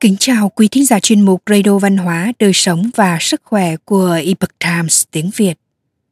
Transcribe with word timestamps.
Kính 0.00 0.16
chào 0.20 0.48
quý 0.48 0.68
thính 0.68 0.84
giả 0.84 1.00
chuyên 1.00 1.20
mục 1.20 1.42
Radio 1.50 1.78
Văn 1.78 1.96
hóa, 1.96 2.32
Đời 2.38 2.52
sống 2.54 2.90
và 2.96 3.18
Sức 3.20 3.40
khỏe 3.44 3.76
của 3.76 4.20
Epoch 4.24 4.58
Times 4.58 5.02
tiếng 5.10 5.30
Việt. 5.36 5.58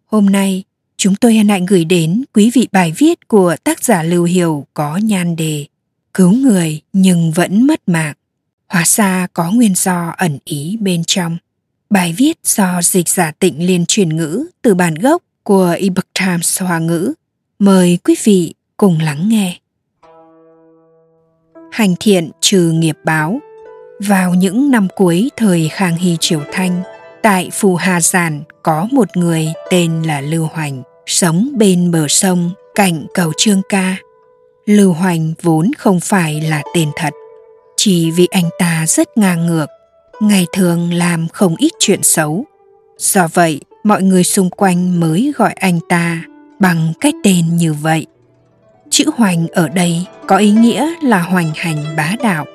Hôm 0.07 0.27
nay, 0.27 0.65
chúng 0.97 1.15
tôi 1.15 1.37
hân 1.37 1.49
hạnh 1.49 1.67
gửi 1.67 1.85
đến 1.85 2.25
quý 2.35 2.51
vị 2.55 2.69
bài 2.73 2.93
viết 2.97 3.29
của 3.29 3.57
tác 3.65 3.85
giả 3.85 4.03
Lưu 4.03 4.25
Hiểu 4.25 4.67
có 4.75 4.97
nhan 4.97 5.37
đề 5.37 5.67
Cứu 6.15 6.33
người 6.33 6.81
nhưng 6.93 7.33
vẫn 7.33 7.67
mất 7.67 7.89
mạng. 7.89 8.15
Hóa 8.69 8.83
ra 8.87 9.27
có 9.33 9.51
nguyên 9.51 9.75
do 9.75 10.15
ẩn 10.17 10.39
ý 10.45 10.79
bên 10.81 11.03
trong. 11.07 11.37
Bài 11.91 12.15
viết 12.17 12.39
do 12.45 12.83
dịch 12.83 13.09
giả 13.09 13.33
tịnh 13.39 13.67
liên 13.67 13.87
truyền 13.87 14.17
ngữ 14.17 14.47
từ 14.63 14.75
bản 14.75 14.95
gốc 14.95 15.23
của 15.43 15.77
Epoch 15.81 16.09
Times 16.21 16.63
Hoa 16.63 16.79
ngữ. 16.79 17.13
Mời 17.59 17.99
quý 18.05 18.15
vị 18.25 18.55
cùng 18.77 18.99
lắng 19.01 19.29
nghe. 19.29 19.59
Hành 21.73 21.95
thiện 22.01 22.31
trừ 22.41 22.73
nghiệp 22.73 22.97
báo 23.05 23.41
vào 24.01 24.35
những 24.35 24.71
năm 24.71 24.89
cuối 24.97 25.31
thời 25.37 25.69
Khang 25.69 25.97
Hy 25.97 26.17
Triều 26.21 26.41
Thanh, 26.53 26.83
tại 27.23 27.51
Phù 27.53 27.77
Hà 27.77 28.01
Giản 28.01 28.43
có 28.63 28.89
một 28.93 29.17
người 29.17 29.47
tên 29.71 30.03
là 30.03 30.21
Lưu 30.21 30.49
Hoành, 30.53 30.83
sống 31.07 31.49
bên 31.55 31.91
bờ 31.91 32.09
sông 32.09 32.51
cạnh 32.75 33.07
cầu 33.15 33.33
Trương 33.37 33.63
Ca. 33.69 33.97
Lưu 34.67 34.93
Hoành 34.93 35.35
vốn 35.43 35.71
không 35.79 36.01
phải 36.01 36.41
là 36.41 36.63
tên 36.75 36.91
thật, 36.97 37.13
chỉ 37.77 38.11
vì 38.11 38.29
anh 38.31 38.49
ta 38.59 38.85
rất 38.89 39.19
ngang 39.19 39.47
ngược, 39.47 39.67
ngày 40.21 40.47
thường 40.53 40.93
làm 40.93 41.29
không 41.29 41.57
ít 41.59 41.73
chuyện 41.79 42.03
xấu. 42.03 42.45
Do 42.99 43.29
vậy, 43.35 43.61
mọi 43.85 44.03
người 44.03 44.25
xung 44.25 44.51
quanh 44.51 45.01
mới 45.01 45.33
gọi 45.37 45.53
anh 45.53 45.81
ta 45.89 46.23
bằng 46.59 46.93
cái 47.01 47.13
tên 47.25 47.57
như 47.57 47.73
vậy. 47.73 48.07
Chữ 48.91 49.05
hoành 49.17 49.49
ở 49.49 49.69
đây 49.69 50.07
có 50.27 50.37
ý 50.37 50.51
nghĩa 50.51 50.95
là 51.03 51.23
hoành 51.23 51.51
hành 51.55 51.97
bá 51.97 52.13
đạo 52.23 52.47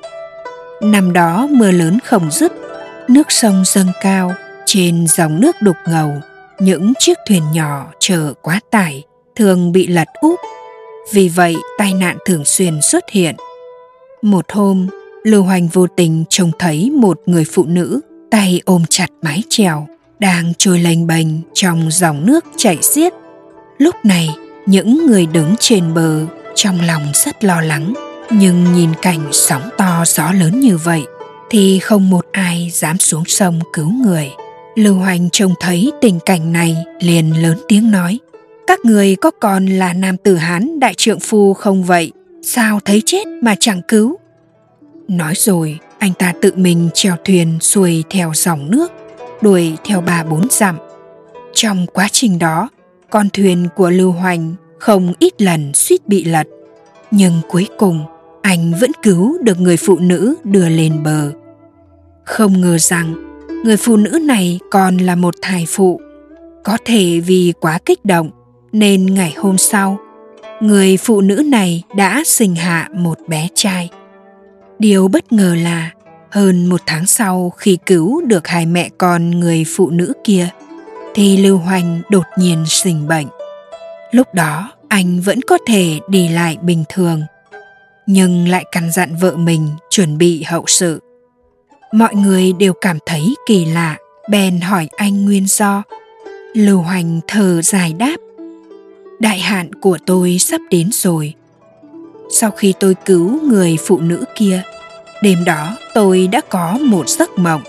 Năm 0.81 1.13
đó 1.13 1.47
mưa 1.51 1.71
lớn 1.71 1.99
không 2.05 2.31
dứt, 2.31 2.51
nước 3.07 3.31
sông 3.31 3.63
dâng 3.65 3.91
cao, 4.01 4.33
trên 4.65 5.07
dòng 5.07 5.41
nước 5.41 5.55
đục 5.61 5.75
ngầu, 5.87 6.13
những 6.59 6.93
chiếc 6.99 7.17
thuyền 7.27 7.43
nhỏ 7.53 7.91
chở 7.99 8.33
quá 8.41 8.59
tải 8.71 9.03
thường 9.35 9.71
bị 9.71 9.87
lật 9.87 10.07
úp. 10.21 10.39
Vì 11.13 11.29
vậy, 11.29 11.55
tai 11.77 11.93
nạn 11.93 12.17
thường 12.25 12.45
xuyên 12.45 12.81
xuất 12.81 13.09
hiện. 13.09 13.35
Một 14.21 14.45
hôm, 14.52 14.87
Lưu 15.23 15.43
Hoành 15.43 15.67
vô 15.67 15.87
tình 15.87 16.23
trông 16.29 16.52
thấy 16.59 16.91
một 16.91 17.21
người 17.25 17.45
phụ 17.52 17.65
nữ 17.65 18.02
tay 18.31 18.61
ôm 18.65 18.83
chặt 18.89 19.07
mái 19.21 19.43
chèo, 19.49 19.87
đang 20.19 20.53
trôi 20.57 20.79
lênh 20.79 21.07
bềnh 21.07 21.27
trong 21.53 21.91
dòng 21.91 22.25
nước 22.25 22.45
chảy 22.57 22.77
xiết. 22.81 23.13
Lúc 23.77 23.95
này, 24.03 24.29
những 24.65 25.05
người 25.05 25.25
đứng 25.25 25.55
trên 25.59 25.93
bờ 25.93 26.25
trong 26.55 26.81
lòng 26.81 27.03
rất 27.13 27.43
lo 27.43 27.61
lắng 27.61 28.11
nhưng 28.30 28.73
nhìn 28.73 28.89
cảnh 29.02 29.30
sóng 29.31 29.69
to 29.77 30.03
gió 30.08 30.31
lớn 30.31 30.59
như 30.59 30.77
vậy, 30.77 31.03
thì 31.50 31.80
không 31.80 32.09
một 32.09 32.25
ai 32.31 32.69
dám 32.73 32.97
xuống 32.97 33.25
sông 33.25 33.59
cứu 33.73 33.91
người. 33.91 34.30
Lưu 34.75 34.95
hoành 34.95 35.30
trông 35.30 35.53
thấy 35.59 35.91
tình 36.02 36.19
cảnh 36.25 36.53
này, 36.53 36.75
liền 36.99 37.42
lớn 37.42 37.58
tiếng 37.67 37.92
nói, 37.92 38.19
các 38.67 38.80
người 38.83 39.16
có 39.16 39.31
còn 39.31 39.66
là 39.66 39.94
nam 39.94 40.17
tử 40.17 40.36
hán 40.36 40.80
đại 40.80 40.94
trượng 40.94 41.19
phu 41.19 41.53
không 41.53 41.83
vậy? 41.83 42.11
Sao 42.42 42.80
thấy 42.86 43.02
chết 43.05 43.27
mà 43.27 43.55
chẳng 43.59 43.81
cứu? 43.88 44.17
Nói 45.08 45.33
rồi, 45.36 45.80
anh 45.99 46.14
ta 46.14 46.33
tự 46.42 46.52
mình 46.55 46.89
trèo 46.94 47.16
thuyền 47.25 47.59
xuôi 47.59 48.03
theo 48.09 48.31
dòng 48.36 48.72
nước, 48.72 48.92
đuổi 49.42 49.77
theo 49.83 50.02
ba 50.02 50.23
bốn 50.23 50.47
dặm. 50.49 50.77
Trong 51.53 51.86
quá 51.94 52.08
trình 52.11 52.39
đó, 52.39 52.69
con 53.09 53.30
thuyền 53.30 53.67
của 53.75 53.89
lưu 53.89 54.11
hoành 54.11 54.55
không 54.80 55.14
ít 55.19 55.42
lần 55.42 55.73
suýt 55.73 56.08
bị 56.08 56.23
lật 56.23 56.47
nhưng 57.12 57.42
cuối 57.50 57.67
cùng, 57.78 58.06
anh 58.42 58.73
vẫn 58.81 58.92
cứu 59.04 59.38
được 59.42 59.59
người 59.59 59.78
phụ 59.78 60.00
nữ 60.00 60.36
đưa 60.44 60.70
lên 60.70 61.04
bờ. 61.04 61.31
Không 62.23 62.61
ngờ 62.61 62.77
rằng, 62.77 63.14
người 63.64 63.77
phụ 63.77 63.98
nữ 63.98 64.20
này 64.22 64.60
còn 64.72 64.98
là 64.98 65.16
một 65.16 65.36
thai 65.42 65.66
phụ. 65.70 66.02
Có 66.64 66.77
thể 66.86 67.20
vì 67.20 67.54
quá 67.60 67.80
kích 67.86 68.05
động, 68.05 68.32
nên 68.71 69.05
ngày 69.05 69.33
hôm 69.38 69.58
sau, 69.58 69.98
người 70.61 70.98
phụ 70.98 71.21
nữ 71.21 71.44
này 71.45 71.83
đã 71.95 72.23
sinh 72.26 72.55
hạ 72.55 72.89
một 72.94 73.20
bé 73.27 73.48
trai. 73.55 73.89
Điều 74.80 75.08
bất 75.08 75.33
ngờ 75.33 75.55
là, 75.64 75.92
hơn 76.30 76.66
một 76.66 76.82
tháng 76.86 77.05
sau 77.05 77.50
khi 77.50 77.77
cứu 77.86 78.21
được 78.21 78.48
hai 78.48 78.66
mẹ 78.66 78.89
con 78.98 79.32
người 79.32 79.66
phụ 79.76 79.89
nữ 79.89 80.14
kia, 80.23 80.50
thì 81.14 81.38
lưu 81.38 81.58
hoành 81.58 82.02
đột 82.10 82.26
nhiên 82.38 82.64
sinh 82.67 83.08
bệnh. 83.08 83.27
Lúc 84.11 84.33
đó 84.33 84.71
anh 84.91 85.21
vẫn 85.21 85.41
có 85.41 85.57
thể 85.67 85.99
đi 86.07 86.29
lại 86.29 86.57
bình 86.61 86.83
thường, 86.89 87.21
nhưng 88.05 88.47
lại 88.47 88.65
căn 88.71 88.91
dặn 88.91 89.15
vợ 89.15 89.35
mình 89.35 89.69
chuẩn 89.89 90.17
bị 90.17 90.43
hậu 90.43 90.63
sự. 90.67 90.99
Mọi 91.91 92.15
người 92.15 92.53
đều 92.53 92.73
cảm 92.81 92.97
thấy 93.05 93.35
kỳ 93.45 93.65
lạ, 93.65 93.97
bèn 94.29 94.61
hỏi 94.61 94.89
anh 94.97 95.25
nguyên 95.25 95.45
do. 95.47 95.83
Lưu 96.53 96.81
hoành 96.81 97.19
thờ 97.27 97.61
dài 97.61 97.93
đáp, 97.93 98.15
đại 99.19 99.39
hạn 99.39 99.73
của 99.73 99.97
tôi 100.05 100.37
sắp 100.39 100.61
đến 100.69 100.89
rồi. 100.93 101.33
Sau 102.29 102.52
khi 102.52 102.73
tôi 102.79 102.95
cứu 103.05 103.41
người 103.41 103.77
phụ 103.85 103.99
nữ 103.99 104.23
kia, 104.35 104.61
đêm 105.21 105.43
đó 105.45 105.77
tôi 105.93 106.27
đã 106.27 106.41
có 106.49 106.77
một 106.77 107.09
giấc 107.09 107.37
mộng. 107.37 107.61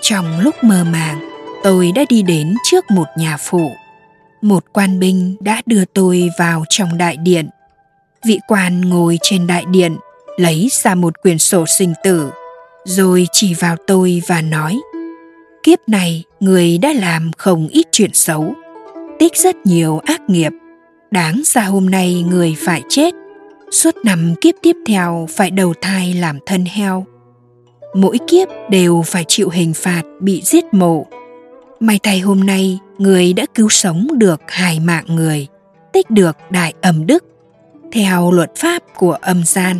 Trong 0.00 0.40
lúc 0.40 0.64
mơ 0.64 0.84
màng, 0.84 1.30
tôi 1.62 1.92
đã 1.92 2.04
đi 2.08 2.22
đến 2.22 2.54
trước 2.64 2.84
một 2.90 3.06
nhà 3.18 3.36
phụ 3.36 3.70
một 4.48 4.64
quan 4.72 4.98
binh 4.98 5.36
đã 5.40 5.62
đưa 5.66 5.84
tôi 5.84 6.28
vào 6.38 6.64
trong 6.68 6.98
đại 6.98 7.16
điện. 7.16 7.48
Vị 8.26 8.38
quan 8.48 8.80
ngồi 8.80 9.18
trên 9.22 9.46
đại 9.46 9.64
điện, 9.70 9.96
lấy 10.36 10.68
ra 10.70 10.94
một 10.94 11.22
quyển 11.22 11.38
sổ 11.38 11.64
sinh 11.78 11.92
tử, 12.04 12.30
rồi 12.84 13.26
chỉ 13.32 13.54
vào 13.54 13.76
tôi 13.86 14.22
và 14.26 14.42
nói, 14.42 14.80
kiếp 15.62 15.78
này 15.88 16.24
người 16.40 16.78
đã 16.78 16.92
làm 16.92 17.30
không 17.36 17.68
ít 17.68 17.86
chuyện 17.92 18.10
xấu, 18.14 18.54
tích 19.18 19.36
rất 19.36 19.56
nhiều 19.64 19.98
ác 19.98 20.20
nghiệp. 20.28 20.52
Đáng 21.10 21.42
ra 21.44 21.62
hôm 21.62 21.90
nay 21.90 22.24
người 22.30 22.56
phải 22.58 22.82
chết, 22.88 23.14
suốt 23.70 23.94
năm 24.04 24.34
kiếp 24.40 24.54
tiếp 24.62 24.76
theo 24.86 25.28
phải 25.36 25.50
đầu 25.50 25.74
thai 25.80 26.14
làm 26.14 26.38
thân 26.46 26.64
heo. 26.64 27.06
Mỗi 27.94 28.18
kiếp 28.26 28.48
đều 28.70 29.02
phải 29.06 29.24
chịu 29.28 29.48
hình 29.48 29.74
phạt 29.74 30.02
bị 30.20 30.42
giết 30.44 30.64
mộ 30.72 31.06
may 31.80 31.98
thay 32.02 32.20
hôm 32.20 32.40
nay 32.40 32.78
người 32.98 33.32
đã 33.32 33.46
cứu 33.54 33.68
sống 33.68 34.08
được 34.18 34.40
hai 34.48 34.80
mạng 34.80 35.04
người 35.08 35.46
tích 35.92 36.10
được 36.10 36.36
đại 36.50 36.74
ẩm 36.80 37.06
đức 37.06 37.24
theo 37.92 38.30
luật 38.30 38.56
pháp 38.56 38.82
của 38.96 39.12
âm 39.12 39.42
gian, 39.44 39.76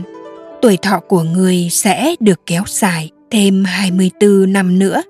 tuổi 0.63 0.77
thọ 0.77 1.01
của 1.01 1.23
người 1.23 1.69
sẽ 1.71 2.15
được 2.21 2.41
kéo 2.47 2.63
dài 2.67 3.11
thêm 3.31 3.65
24 3.65 4.53
năm 4.53 4.79
nữa. 4.79 5.03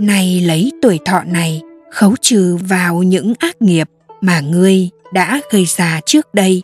Nay 0.00 0.40
lấy 0.40 0.72
tuổi 0.82 0.98
thọ 1.04 1.22
này 1.26 1.62
khấu 1.90 2.14
trừ 2.20 2.56
vào 2.68 3.02
những 3.02 3.32
ác 3.38 3.62
nghiệp 3.62 3.88
mà 4.20 4.40
ngươi 4.40 4.88
đã 5.12 5.40
gây 5.50 5.64
ra 5.64 6.00
trước 6.06 6.34
đây. 6.34 6.62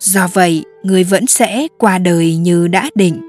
Do 0.00 0.28
vậy, 0.32 0.64
ngươi 0.82 1.04
vẫn 1.04 1.26
sẽ 1.26 1.66
qua 1.78 1.98
đời 1.98 2.36
như 2.36 2.68
đã 2.68 2.90
định, 2.94 3.20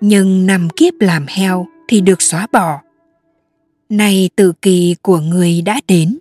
nhưng 0.00 0.46
năm 0.46 0.68
kiếp 0.70 0.94
làm 1.00 1.26
heo 1.28 1.66
thì 1.88 2.00
được 2.00 2.22
xóa 2.22 2.46
bỏ. 2.52 2.78
Nay 3.88 4.30
tử 4.36 4.52
kỳ 4.62 4.96
của 5.02 5.18
người 5.18 5.62
đã 5.62 5.80
đến, 5.88 6.18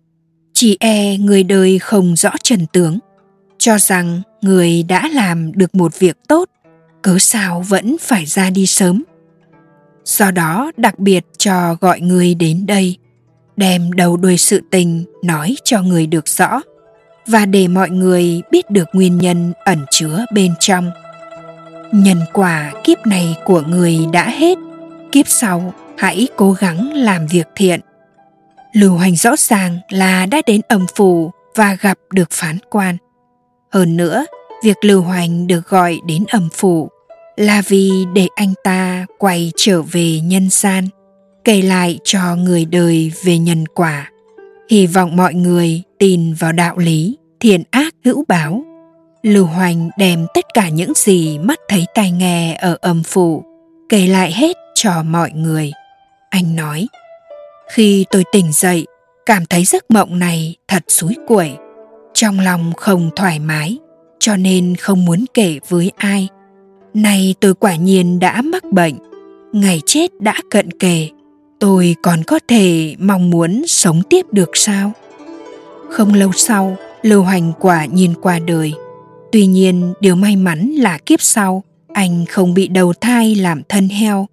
chỉ 0.53 0.77
e 0.79 1.17
người 1.17 1.43
đời 1.43 1.79
không 1.79 2.15
rõ 2.15 2.31
trần 2.43 2.65
tướng. 2.73 2.99
Cho 3.57 3.77
rằng 3.77 4.21
người 4.41 4.83
đã 4.83 5.09
làm 5.13 5.51
được 5.51 5.75
một 5.75 5.99
việc 5.99 6.17
tốt 6.27 6.49
cớ 7.01 7.19
sao 7.19 7.63
vẫn 7.67 7.95
phải 8.01 8.25
ra 8.25 8.49
đi 8.49 8.65
sớm? 8.65 9.03
Do 10.05 10.31
đó 10.31 10.71
đặc 10.77 10.99
biệt 10.99 11.25
cho 11.37 11.75
gọi 11.81 12.01
người 12.01 12.35
đến 12.35 12.65
đây 12.65 12.97
đem 13.57 13.91
đầu 13.91 14.17
đuôi 14.17 14.37
sự 14.37 14.61
tình 14.71 15.05
nói 15.23 15.55
cho 15.63 15.81
người 15.81 16.07
được 16.07 16.27
rõ 16.27 16.61
và 17.27 17.45
để 17.45 17.67
mọi 17.67 17.89
người 17.89 18.41
biết 18.51 18.71
được 18.71 18.87
nguyên 18.93 19.17
nhân 19.17 19.53
ẩn 19.65 19.85
chứa 19.91 20.25
bên 20.33 20.53
trong. 20.59 20.91
Nhân 21.91 22.17
quả 22.33 22.73
kiếp 22.83 23.05
này 23.05 23.35
của 23.45 23.61
người 23.61 23.99
đã 24.13 24.29
hết 24.29 24.57
kiếp 25.11 25.27
sau 25.27 25.73
hãy 25.97 26.27
cố 26.35 26.51
gắng 26.51 26.93
làm 26.93 27.27
việc 27.27 27.47
thiện 27.55 27.79
lưu 28.73 28.97
hành 28.97 29.15
rõ 29.15 29.35
ràng 29.37 29.79
là 29.89 30.25
đã 30.25 30.41
đến 30.45 30.61
âm 30.67 30.85
phủ 30.95 31.31
và 31.55 31.77
gặp 31.81 31.97
được 32.11 32.31
phán 32.31 32.57
quan 32.69 32.97
hơn 33.73 33.97
nữa, 33.97 34.25
việc 34.63 34.77
Lưu 34.81 35.01
Hoành 35.01 35.47
được 35.47 35.67
gọi 35.67 35.99
đến 36.05 36.23
ẩm 36.29 36.49
phủ 36.53 36.89
là 37.35 37.61
vì 37.67 37.91
để 38.13 38.27
anh 38.35 38.53
ta 38.63 39.05
quay 39.17 39.51
trở 39.55 39.81
về 39.81 40.19
nhân 40.19 40.47
gian, 40.51 40.87
kể 41.43 41.61
lại 41.61 41.99
cho 42.03 42.35
người 42.35 42.65
đời 42.65 43.11
về 43.23 43.37
nhân 43.37 43.65
quả. 43.75 44.09
Hy 44.69 44.87
vọng 44.87 45.15
mọi 45.15 45.33
người 45.33 45.81
tin 45.99 46.33
vào 46.33 46.51
đạo 46.51 46.77
lý, 46.77 47.17
thiện 47.39 47.63
ác 47.71 47.95
hữu 48.05 48.23
báo. 48.27 48.63
Lưu 49.23 49.45
Hoành 49.45 49.89
đem 49.97 50.25
tất 50.33 50.45
cả 50.53 50.69
những 50.69 50.93
gì 50.95 51.37
mắt 51.37 51.59
thấy 51.69 51.85
tai 51.95 52.11
nghe 52.11 52.53
ở 52.53 52.77
âm 52.81 53.03
phủ, 53.03 53.43
kể 53.89 54.07
lại 54.07 54.31
hết 54.31 54.57
cho 54.75 55.03
mọi 55.03 55.31
người. 55.31 55.71
Anh 56.33 56.55
nói, 56.55 56.87
khi 57.71 58.05
tôi 58.11 58.23
tỉnh 58.31 58.51
dậy, 58.51 58.87
cảm 59.25 59.45
thấy 59.45 59.65
giấc 59.65 59.91
mộng 59.91 60.19
này 60.19 60.55
thật 60.67 60.83
suối 60.87 61.15
quẩy 61.27 61.51
trong 62.13 62.39
lòng 62.39 62.73
không 62.77 63.09
thoải 63.15 63.39
mái 63.39 63.77
cho 64.19 64.37
nên 64.37 64.75
không 64.75 65.05
muốn 65.05 65.25
kể 65.33 65.59
với 65.69 65.91
ai. 65.97 66.27
Nay 66.93 67.35
tôi 67.39 67.53
quả 67.53 67.75
nhiên 67.75 68.19
đã 68.19 68.41
mắc 68.41 68.63
bệnh 68.71 68.95
ngày 69.51 69.81
chết 69.85 70.21
đã 70.21 70.35
cận 70.49 70.71
kề 70.71 71.09
tôi 71.59 71.95
còn 72.03 72.23
có 72.27 72.39
thể 72.47 72.95
mong 72.99 73.29
muốn 73.29 73.63
sống 73.67 74.01
tiếp 74.09 74.25
được 74.31 74.49
sao? 74.53 74.91
Không 75.89 76.13
lâu 76.13 76.31
sau 76.35 76.77
lưu 77.01 77.23
hành 77.23 77.53
quả 77.59 77.85
nhìn 77.85 78.13
qua 78.21 78.39
đời. 78.39 78.73
Tuy 79.31 79.45
nhiên 79.45 79.93
điều 79.99 80.15
may 80.15 80.35
mắn 80.35 80.69
là 80.69 80.97
kiếp 80.97 81.21
sau 81.21 81.63
anh 81.93 82.25
không 82.25 82.53
bị 82.53 82.67
đầu 82.67 82.93
thai 83.01 83.35
làm 83.35 83.61
thân 83.69 83.89
heo 83.89 84.27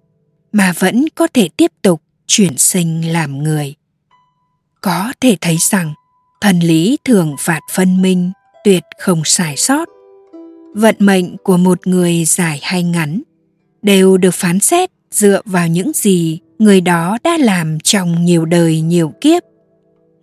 mà 0.51 0.73
vẫn 0.79 1.05
có 1.15 1.27
thể 1.33 1.49
tiếp 1.57 1.71
tục 1.81 2.01
chuyển 2.27 2.57
sinh 2.57 3.13
làm 3.13 3.43
người. 3.43 3.75
Có 4.81 5.13
thể 5.21 5.37
thấy 5.41 5.57
rằng, 5.59 5.93
thần 6.41 6.59
lý 6.59 6.97
thường 7.05 7.35
phạt 7.39 7.59
phân 7.71 8.01
minh, 8.01 8.31
tuyệt 8.63 8.83
không 8.99 9.21
sai 9.25 9.57
sót. 9.57 9.89
Vận 10.75 10.95
mệnh 10.99 11.37
của 11.37 11.57
một 11.57 11.87
người 11.87 12.25
dài 12.25 12.59
hay 12.63 12.83
ngắn 12.83 13.21
đều 13.81 14.17
được 14.17 14.33
phán 14.33 14.59
xét 14.59 14.89
dựa 15.11 15.41
vào 15.45 15.67
những 15.67 15.91
gì 15.95 16.39
người 16.59 16.81
đó 16.81 17.17
đã 17.23 17.37
làm 17.37 17.79
trong 17.79 18.25
nhiều 18.25 18.45
đời 18.45 18.81
nhiều 18.81 19.13
kiếp. 19.21 19.43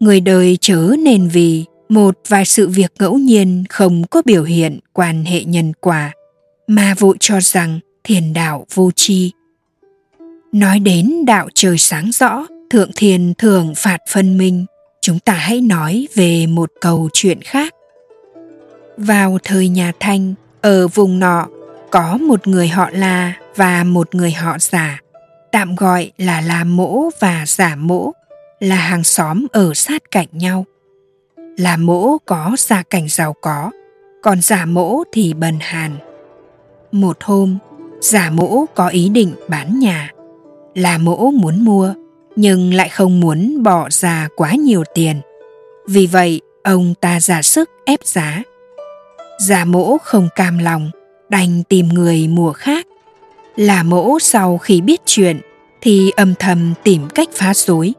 Người 0.01 0.21
đời 0.21 0.59
chớ 0.61 0.95
nên 1.05 1.29
vì 1.29 1.65
một 1.89 2.19
vài 2.29 2.45
sự 2.45 2.69
việc 2.69 2.93
ngẫu 2.99 3.19
nhiên 3.19 3.65
không 3.69 4.05
có 4.11 4.23
biểu 4.25 4.45
hiện 4.45 4.79
quan 4.93 5.25
hệ 5.25 5.45
nhân 5.45 5.73
quả 5.81 6.13
mà 6.67 6.95
vội 6.99 7.17
cho 7.21 7.41
rằng 7.41 7.81
thiền 8.05 8.33
đạo 8.33 8.67
vô 8.75 8.91
tri 8.97 9.33
nói 10.53 10.79
đến 10.79 11.25
đạo 11.27 11.49
trời 11.55 11.79
sáng 11.79 12.11
rõ, 12.13 12.47
thượng 12.71 12.91
thiền 12.97 13.35
thường 13.35 13.73
phạt 13.77 14.01
phân 14.09 14.39
minh, 14.39 14.67
chúng 15.01 15.19
ta 15.19 15.33
hãy 15.33 15.61
nói 15.61 16.09
về 16.15 16.47
một 16.47 16.71
câu 16.81 17.09
chuyện 17.13 17.43
khác. 17.43 17.75
Vào 18.97 19.39
thời 19.43 19.69
nhà 19.69 19.93
thanh, 20.01 20.35
ở 20.61 20.89
vùng 20.89 21.19
nọ, 21.19 21.47
có 21.91 22.17
một 22.17 22.49
người 22.49 22.69
họ 22.69 22.91
là 22.93 23.33
và 23.57 23.85
một 23.85 24.15
người 24.15 24.33
họ 24.33 24.57
giả 24.59 24.99
tạm 25.53 25.77
gọi 25.77 26.13
là 26.19 26.41
là 26.41 26.65
mỗ 26.65 27.11
và 27.21 27.45
giả 27.47 27.77
mỗ, 27.77 28.13
là 28.61 28.77
hàng 28.77 29.05
xóm 29.05 29.47
ở 29.53 29.75
sát 29.75 30.11
cạnh 30.11 30.27
nhau. 30.33 30.65
Là 31.57 31.77
mỗ 31.77 32.19
có 32.19 32.57
gia 32.59 32.83
cảnh 32.83 33.09
giàu 33.09 33.35
có, 33.41 33.71
còn 34.23 34.41
giả 34.41 34.67
mỗ 34.67 35.03
thì 35.13 35.35
bần 35.35 35.59
hàn. 35.61 35.97
Một 36.93 37.17
hôm 37.21 37.59
giả 38.01 38.31
mỗ 38.31 38.65
có 38.75 38.89
ý 38.89 39.09
định 39.09 39.35
bán 39.49 39.79
nhà 39.79 40.13
là 40.79 40.99
mỗ 40.99 41.31
muốn 41.31 41.65
mua, 41.65 41.95
nhưng 42.37 42.75
lại 42.75 42.89
không 42.89 43.21
muốn 43.21 43.63
bỏ 43.63 43.89
ra 43.91 44.29
quá 44.37 44.53
nhiều 44.55 44.85
tiền. 44.95 45.21
Vì 45.89 46.07
vậy, 46.07 46.41
ông 46.63 46.95
ta 47.01 47.21
giả 47.21 47.43
sức 47.43 47.71
ép 47.85 48.05
giá. 48.05 48.43
Giả 49.41 49.65
mỗ 49.65 49.99
không 49.99 50.29
cam 50.37 50.59
lòng, 50.59 50.91
đành 51.29 51.63
tìm 51.69 51.89
người 51.89 52.29
mua 52.29 52.53
khác. 52.53 52.87
Là 53.57 53.83
mỗ 53.83 54.19
sau 54.19 54.59
khi 54.59 54.81
biết 54.81 55.01
chuyện, 55.07 55.41
thì 55.81 56.11
âm 56.17 56.35
thầm 56.39 56.75
tìm 56.85 57.09
cách 57.15 57.29
phá 57.33 57.55
rối. 57.55 57.95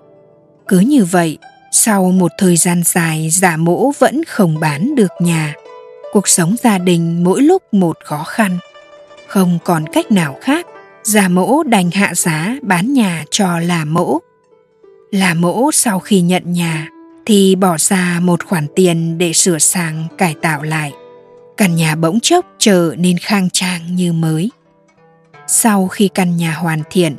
Cứ 0.67 0.79
như 0.79 1.05
vậy, 1.05 1.37
sau 1.71 2.11
một 2.11 2.31
thời 2.37 2.57
gian 2.57 2.83
dài, 2.85 3.29
giả 3.29 3.57
mỗ 3.57 3.91
vẫn 3.99 4.23
không 4.23 4.59
bán 4.59 4.95
được 4.95 5.11
nhà. 5.19 5.53
Cuộc 6.11 6.27
sống 6.27 6.55
gia 6.63 6.77
đình 6.77 7.23
mỗi 7.23 7.41
lúc 7.41 7.73
một 7.73 7.97
khó 8.03 8.23
khăn. 8.23 8.57
Không 9.27 9.59
còn 9.63 9.85
cách 9.93 10.11
nào 10.11 10.37
khác 10.41 10.65
giả 11.03 11.27
mẫu 11.27 11.63
đành 11.63 11.91
hạ 11.91 12.13
giá 12.15 12.55
bán 12.61 12.93
nhà 12.93 13.25
cho 13.31 13.59
là 13.59 13.85
mẫu. 13.85 14.19
là 15.11 15.33
mẫu 15.33 15.71
sau 15.71 15.99
khi 15.99 16.21
nhận 16.21 16.53
nhà 16.53 16.89
thì 17.25 17.55
bỏ 17.55 17.75
ra 17.77 18.19
một 18.23 18.45
khoản 18.45 18.67
tiền 18.75 19.17
để 19.17 19.33
sửa 19.33 19.59
sang 19.59 20.07
cải 20.17 20.35
tạo 20.41 20.63
lại. 20.63 20.93
Căn 21.57 21.75
nhà 21.75 21.95
bỗng 21.95 22.19
chốc 22.19 22.45
trở 22.57 22.95
nên 22.97 23.17
khang 23.17 23.49
trang 23.53 23.95
như 23.95 24.13
mới. 24.13 24.51
Sau 25.47 25.87
khi 25.87 26.07
căn 26.07 26.37
nhà 26.37 26.53
hoàn 26.53 26.81
thiện, 26.89 27.15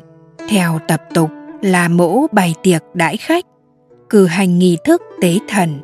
theo 0.49 0.81
tập 0.89 1.03
tục, 1.15 1.31
là 1.63 1.89
mẫu 1.89 2.29
bày 2.33 2.55
tiệc 2.63 2.83
đãi 2.95 3.17
khách, 3.17 3.45
cử 4.11 4.27
hành 4.27 4.59
nghi 4.59 4.77
thức 4.85 5.03
tế 5.21 5.39
thần. 5.49 5.81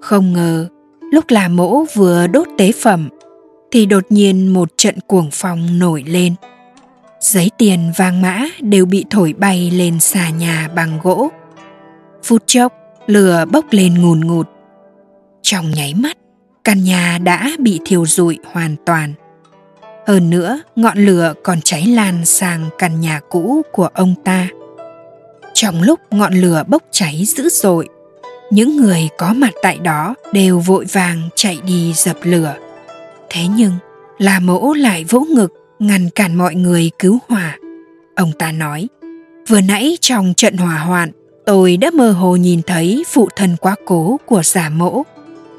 Không 0.00 0.32
ngờ, 0.32 0.68
lúc 1.12 1.24
là 1.28 1.48
mẫu 1.48 1.86
vừa 1.94 2.26
đốt 2.26 2.48
tế 2.58 2.72
phẩm, 2.72 3.08
thì 3.70 3.86
đột 3.86 4.04
nhiên 4.08 4.52
một 4.52 4.68
trận 4.76 4.94
cuồng 5.06 5.28
phong 5.32 5.78
nổi 5.78 6.04
lên 6.06 6.34
giấy 7.24 7.50
tiền 7.58 7.92
vàng 7.96 8.22
mã 8.22 8.44
đều 8.60 8.86
bị 8.86 9.04
thổi 9.10 9.34
bay 9.38 9.70
lên 9.70 10.00
xà 10.00 10.30
nhà 10.30 10.68
bằng 10.74 10.98
gỗ. 11.02 11.28
Phút 12.22 12.42
chốc, 12.46 12.72
lửa 13.06 13.44
bốc 13.52 13.64
lên 13.70 14.02
ngùn 14.02 14.20
ngụt. 14.20 14.48
Trong 15.42 15.70
nháy 15.70 15.94
mắt, 15.94 16.18
căn 16.64 16.84
nhà 16.84 17.18
đã 17.18 17.50
bị 17.58 17.80
thiêu 17.84 18.06
rụi 18.06 18.38
hoàn 18.52 18.76
toàn. 18.86 19.12
Hơn 20.06 20.30
nữa, 20.30 20.60
ngọn 20.76 20.98
lửa 20.98 21.34
còn 21.42 21.60
cháy 21.60 21.86
lan 21.86 22.24
sang 22.24 22.68
căn 22.78 23.00
nhà 23.00 23.20
cũ 23.30 23.62
của 23.72 23.88
ông 23.94 24.14
ta. 24.24 24.48
Trong 25.54 25.82
lúc 25.82 26.00
ngọn 26.10 26.34
lửa 26.34 26.64
bốc 26.68 26.82
cháy 26.90 27.24
dữ 27.26 27.48
dội, 27.48 27.88
những 28.50 28.76
người 28.76 29.08
có 29.18 29.32
mặt 29.32 29.52
tại 29.62 29.78
đó 29.78 30.14
đều 30.32 30.58
vội 30.58 30.84
vàng 30.92 31.28
chạy 31.36 31.58
đi 31.66 31.92
dập 31.92 32.16
lửa. 32.22 32.54
Thế 33.30 33.40
nhưng 33.56 33.72
là 34.18 34.40
mẫu 34.40 34.74
lại 34.74 35.04
vỗ 35.04 35.20
ngực 35.20 35.63
ngăn 35.78 36.10
cản 36.10 36.34
mọi 36.34 36.54
người 36.54 36.90
cứu 36.98 37.18
hỏa. 37.28 37.58
Ông 38.16 38.32
ta 38.38 38.52
nói, 38.52 38.88
vừa 39.48 39.60
nãy 39.60 39.98
trong 40.00 40.34
trận 40.36 40.56
hỏa 40.56 40.78
hoạn, 40.78 41.10
tôi 41.46 41.76
đã 41.76 41.90
mơ 41.94 42.10
hồ 42.10 42.36
nhìn 42.36 42.62
thấy 42.62 43.04
phụ 43.08 43.28
thân 43.36 43.56
quá 43.60 43.76
cố 43.84 44.20
của 44.26 44.42
giả 44.42 44.68
mẫu. 44.68 45.04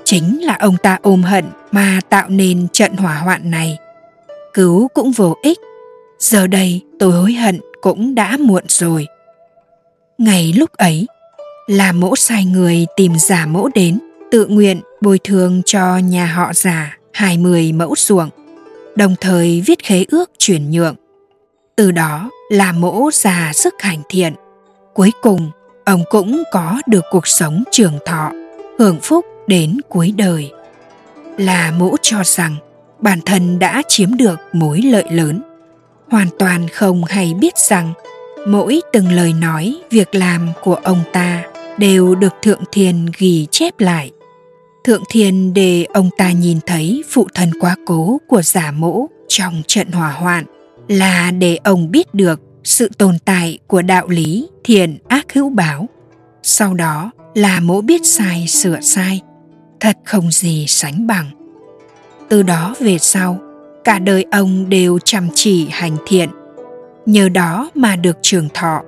Chính 0.04 0.46
là 0.46 0.58
ông 0.60 0.78
ta 0.84 0.98
ôm 1.02 1.24
hận 1.24 1.46
mà 1.72 2.00
tạo 2.10 2.30
nên 2.30 2.68
trận 2.68 2.94
hỏa 2.96 3.16
hoạn 3.16 3.52
này. 3.52 3.78
Cứu 4.54 4.88
cũng 4.94 5.12
vô 5.12 5.36
ích. 5.42 5.60
Giờ 6.20 6.48
đây 6.48 6.82
tôi 7.00 7.12
hối 7.12 7.34
hận 7.34 7.60
cũng 7.82 8.16
đã 8.16 8.38
muộn 8.40 8.64
rồi. 8.68 9.08
Ngày 10.18 10.54
lúc 10.54 10.72
ấy, 10.74 11.08
là 11.68 11.92
mẫu 11.92 12.16
sai 12.16 12.46
người 12.46 12.86
tìm 12.96 13.16
giả 13.18 13.46
mẫu 13.46 13.70
đến, 13.76 14.00
tự 14.32 14.46
nguyện 14.48 14.82
bồi 15.02 15.20
thường 15.24 15.62
cho 15.66 15.98
nhà 15.98 16.26
họ 16.26 16.54
giả 16.54 16.98
hai 17.14 17.38
mươi 17.38 17.72
mẫu 17.72 17.94
ruộng 17.98 18.30
đồng 18.96 19.16
thời 19.22 19.64
viết 19.66 19.84
khế 19.84 20.06
ước 20.12 20.32
chuyển 20.38 20.72
nhượng. 20.72 20.96
Từ 21.76 21.92
đó 21.92 22.30
là 22.50 22.72
mẫu 22.72 23.12
già 23.14 23.52
sức 23.54 23.74
hành 23.80 24.02
thiện. 24.10 24.34
Cuối 24.94 25.12
cùng, 25.22 25.52
ông 25.86 26.04
cũng 26.10 26.44
có 26.52 26.82
được 26.88 27.04
cuộc 27.12 27.28
sống 27.28 27.64
trường 27.72 28.00
thọ, 28.06 28.32
hưởng 28.80 29.00
phúc 29.02 29.26
đến 29.48 29.78
cuối 29.90 30.14
đời. 30.18 30.52
Là 31.38 31.74
mẫu 31.80 31.98
cho 32.02 32.18
rằng 32.24 32.56
bản 33.00 33.20
thân 33.26 33.60
đã 33.60 33.82
chiếm 33.88 34.18
được 34.18 34.40
mối 34.54 34.82
lợi 34.82 35.06
lớn. 35.12 35.42
Hoàn 36.10 36.28
toàn 36.40 36.68
không 36.68 37.04
hay 37.04 37.34
biết 37.34 37.58
rằng 37.58 37.94
mỗi 38.48 38.82
từng 38.94 39.12
lời 39.12 39.34
nói, 39.34 39.76
việc 39.90 40.16
làm 40.16 40.50
của 40.64 40.76
ông 40.76 41.00
ta 41.14 41.44
đều 41.78 42.16
được 42.16 42.34
thượng 42.42 42.64
thiên 42.72 43.06
ghi 43.18 43.48
chép 43.52 43.80
lại 43.80 44.12
thượng 44.86 45.04
thiên 45.10 45.54
để 45.54 45.86
ông 45.94 46.10
ta 46.18 46.32
nhìn 46.32 46.60
thấy 46.66 47.04
phụ 47.10 47.28
thân 47.34 47.52
quá 47.60 47.76
cố 47.86 48.18
của 48.28 48.42
giả 48.42 48.72
mẫu 48.72 49.10
trong 49.28 49.62
trận 49.68 49.92
hỏa 49.92 50.12
hoạn 50.12 50.46
là 50.88 51.32
để 51.32 51.58
ông 51.64 51.92
biết 51.92 52.14
được 52.14 52.42
sự 52.64 52.90
tồn 52.98 53.20
tại 53.26 53.60
của 53.68 53.82
đạo 53.82 54.08
lý 54.08 54.48
thiện 54.64 54.98
ác 55.08 55.34
hữu 55.34 55.50
báo. 55.50 55.90
Sau 56.44 56.74
đó 56.74 57.12
là 57.36 57.60
mẫu 57.60 57.82
biết 57.82 58.02
sai 58.06 58.48
sửa 58.48 58.80
sai, 58.82 59.22
thật 59.80 59.98
không 60.06 60.32
gì 60.32 60.66
sánh 60.68 61.08
bằng. 61.08 61.26
Từ 62.30 62.44
đó 62.44 62.76
về 62.80 62.98
sau, 62.98 63.40
cả 63.84 64.00
đời 64.00 64.26
ông 64.32 64.70
đều 64.70 65.00
chăm 65.00 65.28
chỉ 65.36 65.68
hành 65.72 65.98
thiện. 66.08 66.30
Nhờ 67.06 67.30
đó 67.30 67.72
mà 67.76 67.96
được 67.96 68.18
trường 68.22 68.50
thọ. 68.54 68.82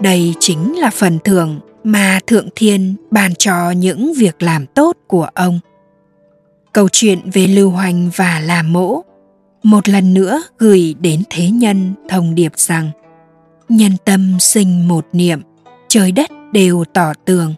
Đây 0.00 0.34
chính 0.40 0.78
là 0.78 0.90
phần 0.90 1.18
thưởng 1.24 1.60
mà 1.86 2.20
thượng 2.26 2.48
thiên 2.56 2.94
ban 3.10 3.34
cho 3.34 3.70
những 3.70 4.12
việc 4.16 4.42
làm 4.42 4.66
tốt 4.66 4.96
của 5.06 5.28
ông. 5.34 5.60
Câu 6.72 6.88
chuyện 6.92 7.18
về 7.32 7.46
lưu 7.46 7.70
hoành 7.70 8.10
và 8.16 8.40
làm 8.40 8.72
mỗ 8.72 9.02
một 9.62 9.88
lần 9.88 10.14
nữa 10.14 10.42
gửi 10.58 10.94
đến 11.00 11.22
thế 11.30 11.50
nhân 11.50 11.94
thông 12.08 12.34
điệp 12.34 12.52
rằng, 12.56 12.90
nhân 13.68 13.92
tâm 14.04 14.36
sinh 14.40 14.88
một 14.88 15.06
niệm, 15.12 15.40
trời 15.88 16.12
đất 16.12 16.30
đều 16.52 16.84
tỏ 16.92 17.12
tường. 17.24 17.54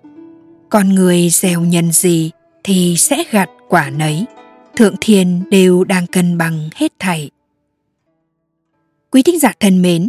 Con 0.69 0.89
người 0.89 1.29
gieo 1.31 1.61
nhân 1.61 1.93
gì 1.93 2.31
thì 2.65 2.95
sẽ 2.99 3.25
gặt 3.31 3.51
quả 3.69 3.91
nấy. 3.91 4.25
Thượng 4.77 4.95
thiên 5.01 5.43
đều 5.51 5.85
đang 5.85 6.07
cân 6.07 6.39
bằng 6.39 6.69
hết 6.75 6.93
thảy. 6.99 7.31
Quý 9.11 9.23
thính 9.23 9.39
giả 9.39 9.53
thân 9.61 9.83
mến 9.83 10.09